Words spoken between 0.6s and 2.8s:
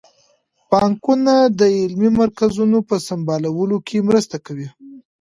بانکونه د علمي مرکزونو